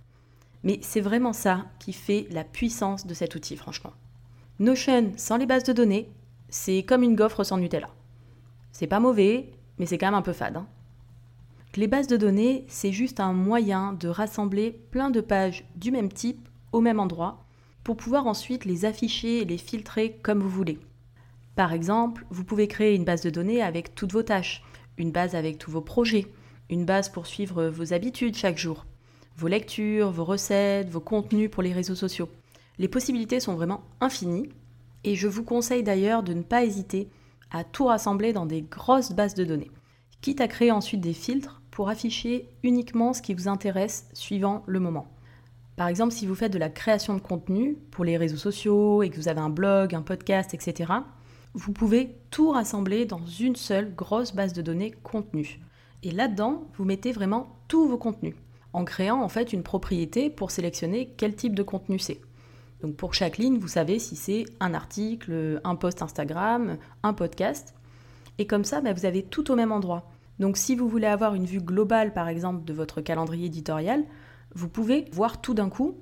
Mais 0.64 0.80
c'est 0.82 1.02
vraiment 1.02 1.34
ça 1.34 1.66
qui 1.80 1.92
fait 1.92 2.28
la 2.30 2.44
puissance 2.44 3.08
de 3.08 3.14
cet 3.14 3.36
outil, 3.36 3.58
franchement. 3.58 3.94
Notion 4.60 5.12
sans 5.18 5.38
les 5.38 5.46
bases 5.46 5.64
de 5.64 5.74
données, 5.74 6.10
c'est 6.50 6.84
comme 6.84 7.04
une 7.04 7.16
gaufre 7.16 7.44
sans 7.44 7.58
Nutella. 7.58 7.90
C'est 8.72 8.88
pas 8.88 9.00
mauvais, 9.00 9.50
mais 9.80 9.88
c'est 9.88 9.98
quand 9.98 10.08
même 10.08 10.14
un 10.14 10.22
peu 10.22 10.34
fade. 10.34 10.58
Hein. 10.58 10.68
Les 11.76 11.88
bases 11.88 12.08
de 12.08 12.18
données, 12.18 12.66
c'est 12.68 12.92
juste 12.92 13.20
un 13.20 13.34
moyen 13.34 13.94
de 13.94 14.08
rassembler 14.08 14.80
plein 14.92 15.10
de 15.10 15.22
pages 15.22 15.66
du 15.76 15.90
même 15.90 16.12
type 16.12 16.48
au 16.72 16.82
même 16.82 17.00
endroit 17.00 17.44
pour 17.84 17.98
pouvoir 17.98 18.28
ensuite 18.28 18.66
les 18.66 18.86
afficher 18.86 19.42
et 19.42 19.46
les 19.46 19.58
filtrer 19.58 20.20
comme 20.22 20.40
vous 20.40 20.50
voulez. 20.50 20.80
Par 21.56 21.74
exemple, 21.74 22.26
vous 22.30 22.44
pouvez 22.44 22.68
créer 22.68 22.96
une 22.96 23.06
base 23.06 23.22
de 23.22 23.32
données 23.32 23.64
avec 23.64 23.96
toutes 23.96 24.14
vos 24.14 24.24
tâches, 24.24 24.64
une 24.98 25.12
base 25.12 25.34
avec 25.34 25.58
tous 25.58 25.72
vos 25.72 25.82
projets, 25.82 26.28
une 26.74 26.86
base 26.86 27.10
pour 27.10 27.28
suivre 27.28 27.66
vos 27.66 27.94
habitudes 27.94 28.36
chaque 28.36 28.58
jour, 28.58 28.86
vos 29.38 29.48
lectures, 29.48 30.12
vos 30.12 30.26
recettes, 30.26 30.90
vos 30.90 31.00
contenus 31.00 31.50
pour 31.50 31.64
les 31.64 31.72
réseaux 31.72 31.96
sociaux. 31.96 32.30
Les 32.80 32.88
possibilités 32.88 33.40
sont 33.40 33.56
vraiment 33.56 33.84
infinies 34.02 34.50
et 35.04 35.16
je 35.16 35.28
vous 35.28 35.44
conseille 35.44 35.84
d'ailleurs 35.84 36.24
de 36.24 36.34
ne 36.34 36.42
pas 36.42 36.64
hésiter 36.64 37.10
à 37.52 37.64
tout 37.64 37.86
rassembler 37.86 38.34
dans 38.34 38.48
des 38.48 38.64
grosses 38.64 39.12
bases 39.12 39.36
de 39.36 39.46
données, 39.46 39.72
quitte 40.22 40.42
à 40.42 40.48
créer 40.48 40.72
ensuite 40.72 41.02
des 41.02 41.14
filtres 41.14 41.62
pour 41.70 41.90
afficher 41.90 42.50
uniquement 42.64 43.14
ce 43.14 43.22
qui 43.22 43.34
vous 43.34 43.48
intéresse 43.48 44.08
suivant 44.14 44.64
le 44.66 44.80
moment. 44.80 45.08
Par 45.76 45.88
exemple, 45.88 46.14
si 46.14 46.26
vous 46.26 46.36
faites 46.36 46.54
de 46.54 46.60
la 46.60 46.70
création 46.70 47.16
de 47.16 47.20
contenu 47.20 47.76
pour 47.92 48.06
les 48.06 48.18
réseaux 48.18 48.38
sociaux 48.38 49.04
et 49.04 49.10
que 49.10 49.16
vous 49.16 49.28
avez 49.28 49.40
un 49.40 49.50
blog, 49.50 49.96
un 49.96 50.02
podcast, 50.02 50.54
etc., 50.54 50.92
vous 51.56 51.72
pouvez 51.72 52.16
tout 52.32 52.52
rassembler 52.52 53.06
dans 53.06 53.26
une 53.26 53.56
seule 53.56 53.94
grosse 53.94 54.34
base 54.34 54.54
de 54.54 54.62
données 54.62 54.92
contenu. 55.04 55.60
Et 56.04 56.12
là-dedans, 56.12 56.66
vous 56.76 56.86
mettez 56.86 57.12
vraiment 57.12 57.58
tous 57.68 57.88
vos 57.88 57.98
contenus, 57.98 58.36
en 58.74 58.86
créant 58.86 59.22
en 59.22 59.30
fait 59.30 59.54
une 59.54 59.64
propriété 59.64 60.30
pour 60.30 60.52
sélectionner 60.52 61.14
quel 61.18 61.36
type 61.36 61.56
de 61.56 61.64
contenu 61.64 61.98
c'est. 61.98 62.22
Donc 62.82 62.96
pour 62.96 63.14
chaque 63.14 63.38
ligne, 63.38 63.58
vous 63.58 63.68
savez 63.68 63.98
si 63.98 64.16
c'est 64.16 64.46
un 64.60 64.74
article, 64.74 65.62
un 65.64 65.76
post 65.76 66.02
Instagram, 66.02 66.78
un 67.02 67.14
podcast. 67.14 67.74
Et 68.38 68.46
comme 68.46 68.66
ça, 68.66 68.82
bah, 68.82 68.94
vous 68.94 69.06
avez 69.06 69.24
tout 69.24 69.50
au 69.52 69.56
même 69.56 69.72
endroit. 69.72 70.12
Donc 70.40 70.58
si 70.58 70.76
vous 70.76 70.90
voulez 70.90 71.08
avoir 71.08 71.34
une 71.36 71.46
vue 71.46 71.62
globale, 71.62 72.14
par 72.14 72.28
exemple, 72.28 72.66
de 72.66 72.74
votre 72.74 73.02
calendrier 73.02 73.46
éditorial, 73.46 74.04
vous 74.54 74.68
pouvez 74.68 75.06
voir 75.12 75.42
tout 75.42 75.54
d'un 75.54 75.70
coup 75.70 75.98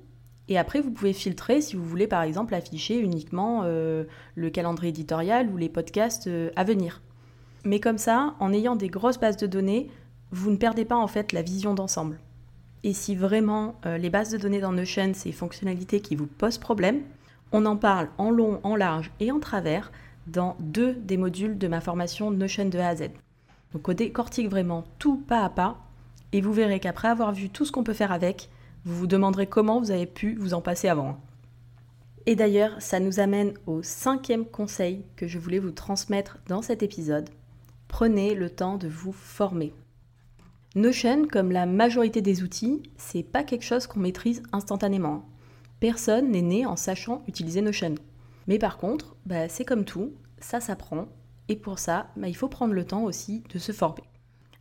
et 0.48 0.58
après, 0.58 0.80
vous 0.80 0.90
pouvez 0.90 1.12
filtrer 1.12 1.60
si 1.62 1.76
vous 1.76 1.84
voulez, 1.84 2.06
par 2.06 2.22
exemple, 2.22 2.54
afficher 2.54 2.98
uniquement 2.98 3.62
euh, 3.64 4.04
le 4.34 4.50
calendrier 4.50 4.90
éditorial 4.90 5.48
ou 5.48 5.56
les 5.56 5.68
podcasts 5.68 6.26
euh, 6.26 6.50
à 6.56 6.64
venir. 6.64 7.00
Mais 7.64 7.80
comme 7.80 7.98
ça, 7.98 8.34
en 8.40 8.52
ayant 8.52 8.76
des 8.76 8.88
grosses 8.88 9.20
bases 9.20 9.36
de 9.36 9.46
données, 9.46 9.90
vous 10.30 10.50
ne 10.50 10.56
perdez 10.56 10.84
pas 10.84 10.96
en 10.96 11.06
fait 11.06 11.32
la 11.32 11.42
vision 11.42 11.74
d'ensemble. 11.74 12.18
Et 12.84 12.92
si 12.92 13.14
vraiment 13.14 13.76
euh, 13.86 13.98
les 13.98 14.10
bases 14.10 14.30
de 14.30 14.38
données 14.38 14.60
dans 14.60 14.72
Notion, 14.72 15.12
c'est 15.14 15.30
fonctionnalités 15.30 16.00
qui 16.00 16.16
vous 16.16 16.26
posent 16.26 16.58
problème, 16.58 17.02
on 17.52 17.66
en 17.66 17.76
parle 17.76 18.08
en 18.18 18.30
long, 18.30 18.60
en 18.64 18.74
large 18.74 19.12
et 19.20 19.30
en 19.30 19.38
travers 19.38 19.92
dans 20.26 20.56
deux 20.58 20.94
des 20.94 21.16
modules 21.16 21.58
de 21.58 21.68
ma 21.68 21.80
formation 21.80 22.30
Notion 22.30 22.68
de 22.68 22.78
A 22.78 22.88
à 22.88 22.96
Z. 22.96 23.10
Donc 23.72 23.88
on 23.88 23.92
décortique 23.92 24.48
vraiment 24.48 24.84
tout 24.98 25.16
pas 25.16 25.44
à 25.44 25.48
pas 25.48 25.78
et 26.32 26.40
vous 26.40 26.52
verrez 26.52 26.80
qu'après 26.80 27.08
avoir 27.08 27.32
vu 27.32 27.50
tout 27.50 27.64
ce 27.64 27.72
qu'on 27.72 27.84
peut 27.84 27.92
faire 27.92 28.12
avec, 28.12 28.48
vous 28.84 28.96
vous 28.96 29.06
demanderez 29.06 29.46
comment 29.46 29.80
vous 29.80 29.90
avez 29.90 30.06
pu 30.06 30.34
vous 30.34 30.54
en 30.54 30.60
passer 30.60 30.88
avant. 30.88 31.20
Et 32.26 32.36
d'ailleurs, 32.36 32.80
ça 32.80 33.00
nous 33.00 33.20
amène 33.20 33.52
au 33.66 33.82
cinquième 33.82 34.46
conseil 34.46 35.04
que 35.16 35.26
je 35.26 35.38
voulais 35.38 35.58
vous 35.58 35.72
transmettre 35.72 36.38
dans 36.48 36.62
cet 36.62 36.82
épisode. 36.82 37.28
Prenez 37.92 38.34
le 38.34 38.48
temps 38.48 38.78
de 38.78 38.88
vous 38.88 39.12
former. 39.12 39.74
Notion, 40.74 41.28
comme 41.28 41.52
la 41.52 41.66
majorité 41.66 42.22
des 42.22 42.42
outils, 42.42 42.82
c'est 42.96 43.22
pas 43.22 43.44
quelque 43.44 43.66
chose 43.66 43.86
qu'on 43.86 44.00
maîtrise 44.00 44.42
instantanément. 44.50 45.26
Personne 45.78 46.30
n'est 46.30 46.40
né 46.40 46.64
en 46.64 46.74
sachant 46.74 47.22
utiliser 47.28 47.60
Notion. 47.60 47.96
Mais 48.46 48.58
par 48.58 48.78
contre, 48.78 49.14
bah, 49.26 49.46
c'est 49.50 49.66
comme 49.66 49.84
tout, 49.84 50.14
ça 50.38 50.58
s'apprend, 50.58 51.06
et 51.50 51.54
pour 51.54 51.78
ça, 51.78 52.06
bah, 52.16 52.28
il 52.28 52.34
faut 52.34 52.48
prendre 52.48 52.72
le 52.72 52.86
temps 52.86 53.04
aussi 53.04 53.44
de 53.52 53.58
se 53.58 53.72
former. 53.72 54.04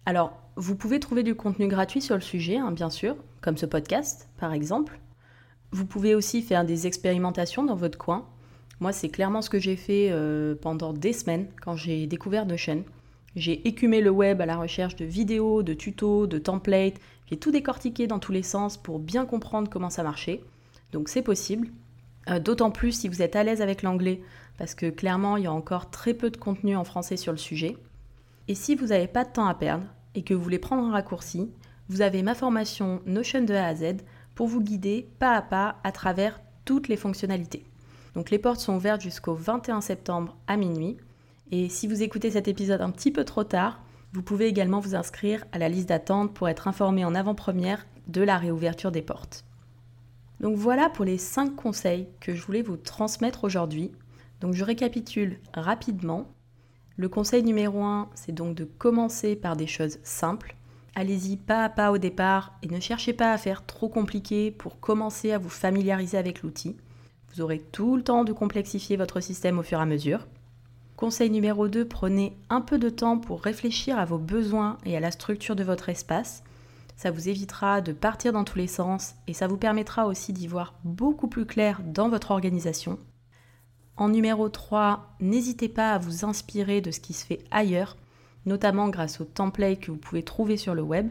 Alors, 0.06 0.34
vous 0.58 0.76
pouvez 0.76 1.00
trouver 1.00 1.24
du 1.24 1.34
contenu 1.34 1.70
gratuit 1.70 2.02
sur 2.02 2.16
le 2.16 2.22
sujet, 2.22 2.58
hein, 2.58 2.72
bien 2.72 2.90
sûr, 2.90 3.16
comme 3.40 3.58
ce 3.58 3.66
podcast 3.66 4.28
par 4.38 4.52
exemple. 4.52 5.00
Vous 5.72 5.86
pouvez 5.86 6.16
aussi 6.16 6.42
faire 6.42 6.66
des 6.66 6.86
expérimentations 6.86 7.64
dans 7.64 7.76
votre 7.76 7.98
coin. 7.98 8.28
Moi, 8.82 8.92
c'est 8.92 9.10
clairement 9.10 9.42
ce 9.42 9.50
que 9.50 9.58
j'ai 9.60 9.78
fait 9.78 10.10
euh, 10.12 10.54
pendant 10.54 10.92
des 10.92 11.14
semaines 11.14 11.48
quand 11.62 11.78
j'ai 11.78 12.08
découvert 12.08 12.46
Notion. 12.46 12.84
J'ai 13.36 13.68
écumé 13.68 14.02
le 14.02 14.10
web 14.10 14.42
à 14.42 14.46
la 14.46 14.58
recherche 14.58 14.96
de 14.96 15.06
vidéos, 15.06 15.64
de 15.64 15.74
tutos, 15.74 16.28
de 16.28 16.38
templates. 16.38 17.00
J'ai 17.30 17.38
tout 17.38 17.52
décortiqué 17.52 18.08
dans 18.08 18.20
tous 18.20 18.32
les 18.32 18.44
sens 18.44 18.78
pour 18.78 19.00
bien 19.00 19.26
comprendre 19.26 19.70
comment 19.70 19.90
ça 19.90 20.04
marchait. 20.04 20.44
Donc 20.92 21.08
c'est 21.08 21.22
possible. 21.22 21.70
Euh, 22.30 22.40
d'autant 22.40 22.72
plus 22.72 22.92
si 22.92 23.08
vous 23.08 23.22
êtes 23.22 23.36
à 23.36 23.44
l'aise 23.44 23.62
avec 23.62 23.84
l'anglais, 23.84 24.22
parce 24.58 24.76
que 24.76 24.90
clairement, 24.90 25.38
il 25.38 25.46
y 25.46 25.48
a 25.48 25.54
encore 25.54 25.90
très 25.90 26.14
peu 26.14 26.30
de 26.30 26.38
contenu 26.38 26.76
en 26.76 26.84
français 26.84 27.18
sur 27.18 27.32
le 27.32 27.38
sujet. 27.38 27.78
Et 28.48 28.56
si 28.56 28.76
vous 28.76 28.88
n'avez 28.88 29.08
pas 29.08 29.24
de 29.24 29.32
temps 29.32 29.48
à 29.48 29.56
perdre 29.56 29.86
et 30.14 30.24
que 30.24 30.34
vous 30.34 30.44
voulez 30.44 30.60
prendre 30.60 30.84
un 30.84 30.92
raccourci, 30.92 31.50
vous 31.90 32.02
avez 32.02 32.22
ma 32.22 32.36
formation 32.36 33.02
Notion 33.06 33.44
de 33.44 33.54
A 33.54 33.68
à 33.68 33.76
Z 33.76 33.98
pour 34.36 34.48
vous 34.48 34.62
guider 34.62 35.08
pas 35.20 35.36
à 35.36 35.42
pas 35.42 35.78
à 35.84 35.92
travers 35.92 36.42
toutes 36.66 36.88
les 36.88 36.98
fonctionnalités. 36.98 37.66
Donc 38.14 38.30
les 38.30 38.40
portes 38.40 38.60
sont 38.60 38.76
ouvertes 38.76 39.02
jusqu'au 39.02 39.34
21 39.34 39.82
septembre 39.82 40.36
à 40.48 40.58
minuit. 40.58 40.98
Et 41.52 41.68
si 41.68 41.86
vous 41.86 42.02
écoutez 42.02 42.32
cet 42.32 42.48
épisode 42.48 42.82
un 42.82 42.92
petit 42.92 43.12
peu 43.12 43.26
trop 43.26 43.44
tard, 43.44 43.82
vous 44.14 44.24
pouvez 44.24 44.48
également 44.48 44.80
vous 44.80 44.96
inscrire 44.96 45.44
à 45.52 45.58
la 45.58 45.68
liste 45.68 45.90
d'attente 45.90 46.34
pour 46.34 46.48
être 46.48 46.70
informé 46.70 47.04
en 47.04 47.14
avant-première 47.14 47.86
de 48.08 48.22
la 48.22 48.38
réouverture 48.38 48.92
des 48.92 49.02
portes. 49.02 49.44
Donc 50.40 50.56
voilà 50.56 50.90
pour 50.90 51.04
les 51.04 51.18
5 51.18 51.56
conseils 51.56 52.08
que 52.22 52.34
je 52.34 52.42
voulais 52.42 52.62
vous 52.62 52.78
transmettre 52.78 53.44
aujourd'hui. 53.44 53.92
Donc 54.40 54.54
je 54.54 54.64
récapitule 54.64 55.40
rapidement. 55.54 56.28
Le 56.96 57.10
conseil 57.10 57.44
numéro 57.44 57.84
1, 57.84 58.10
c'est 58.16 58.32
donc 58.32 58.56
de 58.56 58.64
commencer 58.64 59.36
par 59.36 59.58
des 59.58 59.68
choses 59.68 60.00
simples. 60.04 60.56
Allez-y 60.96 61.36
pas 61.36 61.66
à 61.66 61.70
pas 61.70 61.92
au 61.92 61.98
départ 61.98 62.54
et 62.64 62.68
ne 62.68 62.80
cherchez 62.80 63.14
pas 63.14 63.34
à 63.34 63.38
faire 63.38 63.66
trop 63.66 63.90
compliqué 63.90 64.52
pour 64.52 64.80
commencer 64.80 65.32
à 65.32 65.38
vous 65.38 65.50
familiariser 65.50 66.18
avec 66.18 66.44
l'outil. 66.44 66.78
Vous 67.34 67.42
aurez 67.42 67.60
tout 67.60 67.98
le 67.98 68.04
temps 68.04 68.24
de 68.24 68.34
complexifier 68.34 68.98
votre 68.98 69.20
système 69.20 69.60
au 69.60 69.64
fur 69.64 69.80
et 69.80 69.82
à 69.82 69.86
mesure. 69.86 70.28
Conseil 71.02 71.32
numéro 71.32 71.68
2, 71.68 71.88
prenez 71.88 72.38
un 72.52 72.62
peu 72.62 72.78
de 72.78 72.88
temps 72.88 73.18
pour 73.18 73.42
réfléchir 73.42 73.98
à 73.98 74.06
vos 74.06 74.20
besoins 74.20 74.78
et 74.86 74.96
à 74.96 75.00
la 75.00 75.10
structure 75.10 75.56
de 75.56 75.64
votre 75.64 75.90
espace. 75.90 76.44
Ça 76.96 77.10
vous 77.10 77.28
évitera 77.28 77.82
de 77.82 77.92
partir 77.92 78.34
dans 78.34 78.44
tous 78.44 78.60
les 78.60 78.68
sens 78.68 79.16
et 79.26 79.34
ça 79.34 79.48
vous 79.48 79.58
permettra 79.58 80.06
aussi 80.06 80.32
d'y 80.32 80.46
voir 80.46 80.76
beaucoup 80.84 81.28
plus 81.28 81.48
clair 81.48 81.82
dans 81.84 82.08
votre 82.08 82.30
organisation. 82.30 83.00
En 83.98 84.10
numéro 84.10 84.48
3, 84.48 85.16
n'hésitez 85.22 85.70
pas 85.70 85.94
à 85.94 85.98
vous 85.98 86.24
inspirer 86.24 86.82
de 86.82 86.92
ce 86.92 87.00
qui 87.00 87.14
se 87.14 87.26
fait 87.26 87.46
ailleurs 87.50 87.98
notamment 88.46 88.88
grâce 88.88 89.22
aux 89.22 89.26
templates 89.26 89.80
que 89.80 89.90
vous 89.90 89.98
pouvez 89.98 90.22
trouver 90.22 90.56
sur 90.56 90.76
le 90.76 90.84
web, 90.84 91.10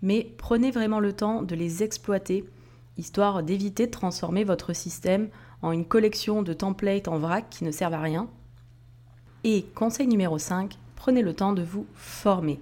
mais 0.00 0.32
prenez 0.38 0.70
vraiment 0.70 1.00
le 1.00 1.12
temps 1.12 1.42
de 1.42 1.56
les 1.56 1.82
exploiter, 1.82 2.48
histoire 2.98 3.42
d'éviter 3.42 3.86
de 3.86 3.90
transformer 3.90 4.44
votre 4.44 4.74
système 4.74 5.28
en 5.60 5.72
une 5.72 5.86
collection 5.86 6.44
de 6.44 6.52
templates 6.52 7.08
en 7.08 7.18
vrac 7.18 7.50
qui 7.50 7.64
ne 7.64 7.72
servent 7.72 7.94
à 7.94 8.00
rien. 8.00 8.28
Et 9.46 9.66
conseil 9.74 10.06
numéro 10.06 10.38
5, 10.38 10.78
prenez 10.96 11.20
le 11.20 11.34
temps 11.34 11.52
de 11.52 11.62
vous 11.62 11.84
former. 11.92 12.58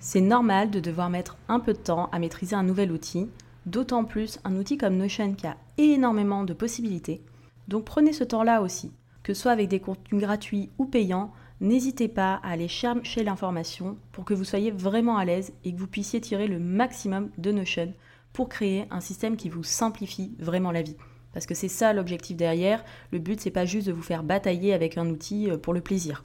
C'est 0.00 0.20
normal 0.20 0.68
de 0.68 0.80
devoir 0.80 1.08
mettre 1.08 1.36
un 1.46 1.60
peu 1.60 1.72
de 1.72 1.78
temps 1.78 2.08
à 2.10 2.18
maîtriser 2.18 2.56
un 2.56 2.64
nouvel 2.64 2.90
outil, 2.90 3.28
d'autant 3.66 4.04
plus 4.04 4.40
un 4.42 4.56
outil 4.56 4.76
comme 4.76 4.96
Notion 4.96 5.34
qui 5.34 5.46
a 5.46 5.56
énormément 5.78 6.42
de 6.42 6.52
possibilités. 6.52 7.22
Donc 7.68 7.84
prenez 7.84 8.12
ce 8.12 8.24
temps-là 8.24 8.62
aussi, 8.62 8.90
que 9.22 9.32
ce 9.32 9.42
soit 9.42 9.52
avec 9.52 9.68
des 9.68 9.78
contenus 9.78 10.22
gratuits 10.22 10.70
ou 10.78 10.86
payants, 10.86 11.32
n'hésitez 11.60 12.08
pas 12.08 12.40
à 12.42 12.50
aller 12.50 12.66
chercher 12.66 13.22
l'information 13.22 13.96
pour 14.10 14.24
que 14.24 14.34
vous 14.34 14.42
soyez 14.42 14.72
vraiment 14.72 15.16
à 15.16 15.24
l'aise 15.24 15.52
et 15.64 15.72
que 15.72 15.78
vous 15.78 15.86
puissiez 15.86 16.20
tirer 16.20 16.48
le 16.48 16.58
maximum 16.58 17.30
de 17.38 17.52
Notion 17.52 17.94
pour 18.32 18.48
créer 18.48 18.88
un 18.90 19.00
système 19.00 19.36
qui 19.36 19.50
vous 19.50 19.62
simplifie 19.62 20.34
vraiment 20.40 20.72
la 20.72 20.82
vie. 20.82 20.96
Parce 21.34 21.44
que 21.44 21.54
c'est 21.54 21.68
ça 21.68 21.92
l'objectif 21.92 22.36
derrière. 22.36 22.82
Le 23.12 23.18
but, 23.18 23.40
c'est 23.40 23.50
pas 23.50 23.66
juste 23.66 23.86
de 23.86 23.92
vous 23.92 24.02
faire 24.02 24.22
batailler 24.22 24.72
avec 24.72 24.96
un 24.96 25.10
outil 25.10 25.50
euh, 25.50 25.58
pour 25.58 25.74
le 25.74 25.82
plaisir. 25.82 26.24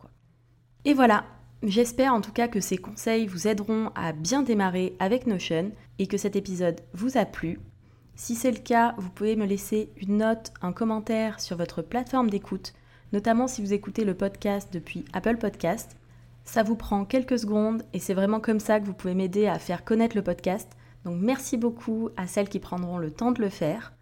Et 0.86 0.94
voilà, 0.94 1.26
j'espère 1.62 2.14
en 2.14 2.22
tout 2.22 2.32
cas 2.32 2.48
que 2.48 2.62
ces 2.62 2.78
conseils 2.78 3.28
vous 3.28 3.48
aideront 3.48 3.92
à 3.96 4.14
bien 4.14 4.44
démarrer 4.44 4.96
avec 5.00 5.28
Notion 5.28 5.72
et 5.98 6.08
que 6.08 6.18
cet 6.18 6.38
épisode 6.38 6.80
vous 6.94 7.18
a 7.18 7.26
plu. 7.26 7.60
Si 8.16 8.36
c'est 8.36 8.52
le 8.52 8.60
cas, 8.60 8.96
vous 8.98 9.10
pouvez 9.10 9.36
me 9.36 9.46
laisser 9.46 9.90
une 9.98 10.18
note, 10.18 10.54
un 10.62 10.72
commentaire 10.72 11.42
sur 11.42 11.58
votre 11.58 11.82
plateforme 11.82 12.30
d'écoute 12.30 12.74
notamment 13.12 13.48
si 13.48 13.62
vous 13.62 13.74
écoutez 13.74 14.06
le 14.06 14.14
podcast 14.14 14.70
depuis 14.72 15.06
Apple 15.14 15.38
Podcast. 15.38 15.98
Ça 16.46 16.64
vous 16.64 16.76
prend 16.76 17.06
quelques 17.06 17.40
secondes 17.40 17.84
et 17.94 18.00
c'est 18.00 18.14
vraiment 18.14 18.40
comme 18.40 18.60
ça 18.60 18.80
que 18.80 18.86
vous 18.86 18.94
pouvez 18.94 19.16
m'aider 19.16 19.48
à 19.48 19.60
faire 19.60 19.84
connaître 19.84 20.16
le 20.16 20.24
podcast. 20.24 20.72
Donc 21.06 21.18
merci 21.20 21.58
beaucoup 21.58 22.10
à 22.18 22.28
celles 22.28 22.50
qui 22.50 22.60
prendront 22.60 22.98
le 22.98 23.12
temps 23.12 23.32
de 23.32 23.42
le 23.42 23.50
faire. 23.50 23.94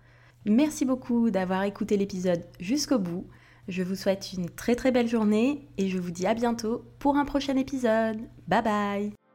Merci 0.48 0.86
beaucoup 0.86 1.30
d'avoir 1.30 1.64
écouté 1.64 1.98
l'épisode 1.98 2.44
jusqu'au 2.60 3.00
bout. 3.00 3.28
Je 3.68 3.84
vous 3.84 3.96
souhaite 3.96 4.32
une 4.32 4.50
très 4.50 4.76
très 4.76 4.92
belle 4.92 5.08
journée 5.08 5.68
et 5.78 5.90
je 5.90 5.98
vous 5.98 6.12
dis 6.12 6.26
à 6.26 6.34
bientôt 6.34 6.86
pour 7.00 7.18
un 7.18 7.26
prochain 7.26 7.58
épisode. 7.58 8.18
Bye 8.48 8.64
bye 8.64 9.27